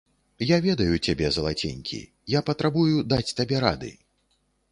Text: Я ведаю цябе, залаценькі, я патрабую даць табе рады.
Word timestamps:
Я 0.51 0.57
ведаю 0.67 0.95
цябе, 1.07 1.27
залаценькі, 1.35 1.99
я 2.35 2.41
патрабую 2.49 3.05
даць 3.13 3.35
табе 3.41 3.57
рады. 3.67 3.93